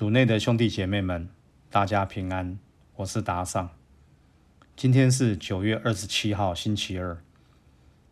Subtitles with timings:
[0.00, 1.28] 主内的兄弟姐妹们，
[1.68, 2.58] 大家平安，
[2.96, 3.68] 我是达尚。
[4.74, 7.22] 今天是九月二十七号，星期二。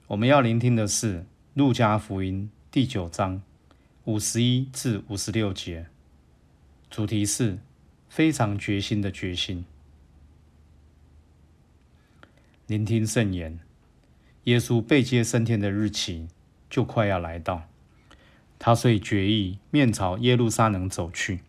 [0.09, 1.21] 我们要聆听的是
[1.55, 3.41] 《路加福音》第九章
[4.05, 5.87] 五十一至五十六节，
[6.91, 7.57] 主题是
[8.11, 9.65] 非常决心的决心。
[12.67, 13.59] 聆听圣言，
[14.45, 16.29] 耶稣被接升天的日期
[16.69, 17.63] 就快要来到，
[18.59, 21.41] 他遂决意面朝耶路撒冷走去，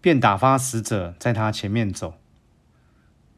[0.00, 2.14] 便打发使者在他前面走。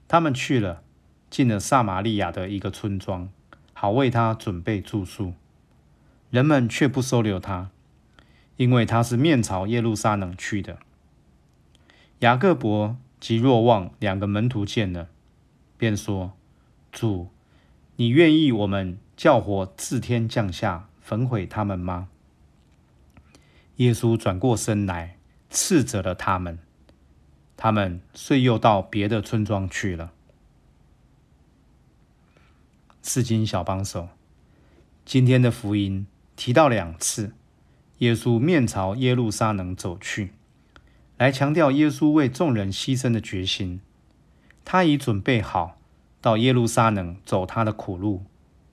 [0.07, 0.83] 他们去了，
[1.31, 3.29] 进了撒玛利亚的一个村庄，
[3.73, 5.35] 好为他准备住宿。
[6.31, 7.71] 人们却不收留他，
[8.57, 10.79] 因为他是面朝耶路撒冷去的。
[12.21, 15.09] 雅各伯及若望两个门徒见了，
[15.79, 16.33] 便说。
[16.93, 17.31] 主，
[17.97, 22.09] 你愿意我们叫火自天降下，焚毁他们吗？
[23.77, 25.17] 耶稣转过身来，
[25.51, 26.59] 斥责了他们。
[27.57, 30.13] 他们遂又到别的村庄去了。
[33.03, 34.09] 四经小帮手，
[35.05, 37.35] 今天的福音提到两次，
[37.99, 40.33] 耶稣面朝耶路撒冷走去，
[41.19, 43.81] 来强调耶稣为众人牺牲的决心。
[44.65, 45.77] 他已准备好。
[46.23, 48.25] 到耶路撒冷走他的苦路，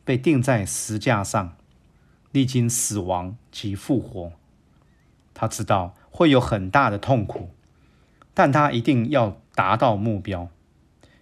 [0.03, 1.55] 被钉在石架上，
[2.33, 4.33] 历经死亡及复活。
[5.33, 7.51] 他知道会有很大的痛苦，
[8.33, 10.49] 但他一定要达到目标，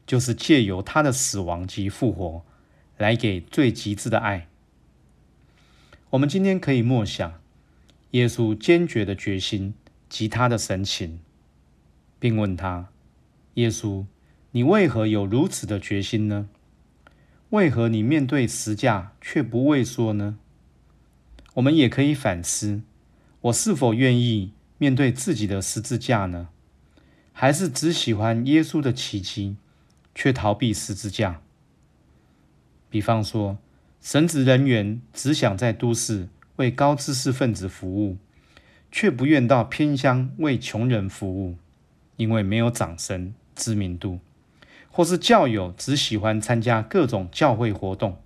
[0.07, 2.45] 就是借由他的死亡及复活，
[2.97, 4.47] 来给最极致的爱。
[6.11, 7.41] 我们今天可以默想
[8.11, 9.73] 耶稣坚决的决心
[10.07, 11.19] 及他的神情，
[12.17, 12.87] 并问他：
[13.55, 14.05] 耶稣。
[14.51, 16.47] 你为何有如此的决心呢？
[17.49, 20.37] 为何你面对十架却不畏缩呢？
[21.55, 22.81] 我们也可以反思：
[23.41, 26.49] 我是否愿意面对自己的十字架呢？
[27.31, 29.57] 还是只喜欢耶稣的奇迹，
[30.13, 31.41] 却逃避十字架？
[32.89, 33.57] 比方说，
[34.01, 38.17] 神职人员只想在都市为高知识分子服务，
[38.91, 41.57] 却不愿到偏乡为穷人服务，
[42.15, 44.19] 因为没有掌声、知名度。
[44.89, 48.21] 或是教友只喜欢参加各种教会活动，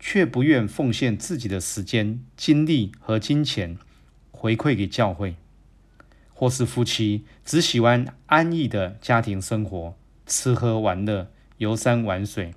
[0.00, 3.78] 却不愿奉献自己的时间、精力和金钱
[4.32, 5.34] 回馈给教会；
[6.42, 9.94] 或是夫妻只喜欢安逸的家庭生活，
[10.26, 12.52] 吃喝玩乐、游山玩水，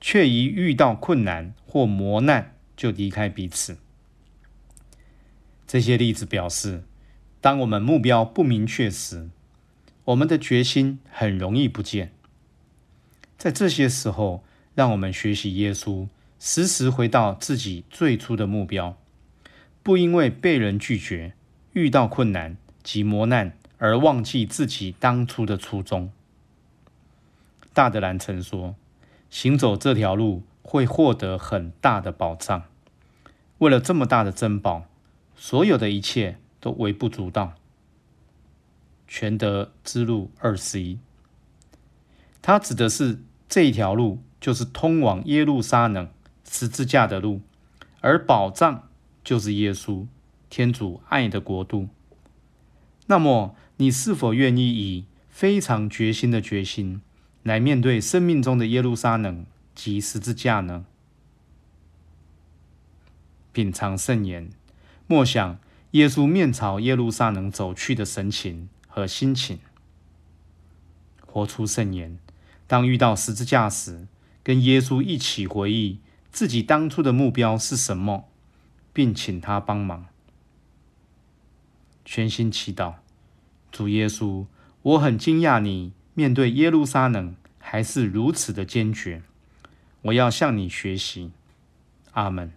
[0.00, 3.78] 却一遇到困难或磨难就离开彼此。
[5.66, 6.84] 这些例子表示，
[7.40, 9.28] 当我们目标不明确时，
[10.04, 12.12] 我们的决心很容易不见。
[13.36, 14.44] 在这些时候，
[14.76, 16.06] 让我们学习耶稣，
[16.38, 18.96] 时时回到自己最初的目标，
[19.82, 21.32] 不因为被人拒绝、
[21.72, 26.12] 遇到困难及磨难而忘记自己当初的初衷。
[27.74, 28.76] 大德兰曾说
[29.28, 32.62] ：“行走这条路会获得很大的宝藏。
[33.58, 34.84] 为了这么大的珍宝，
[35.34, 37.54] 所有的一切都微不足道。”
[39.08, 41.00] 全德之路二十一。
[42.40, 43.18] 它指的是
[43.48, 46.08] 这一条路，就是通往耶路撒冷
[46.48, 47.40] 十字架的路，
[48.00, 48.88] 而宝藏
[49.24, 50.06] 就是耶稣，
[50.48, 51.88] 天主爱的国度。
[53.06, 57.00] 那么，你是否愿意以非常决心的决心
[57.42, 60.84] 来面对生命中的耶路撒冷及十字架呢？
[63.52, 64.50] 品尝圣言，
[65.06, 65.58] 默想
[65.92, 69.60] 耶稣面朝耶路撒冷走去的神情和心情，
[71.24, 72.18] 活出圣言。
[72.66, 74.08] 当遇到十字架时，
[74.42, 76.00] 跟耶稣一起回忆
[76.32, 78.28] 自己当初的目标是什么，
[78.92, 80.06] 并请他帮忙。
[82.06, 82.94] 全心祈祷，
[83.72, 84.46] 主耶稣，
[84.82, 89.22] 我很惊讶你面对耶路撒冷还是如此的坚决。
[90.02, 91.32] 我要向你学习。
[92.12, 92.52] 阿门。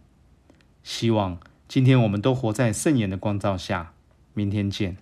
[0.83, 3.93] 希望今天我们都活在圣言的光照下。
[4.35, 4.97] 明天见。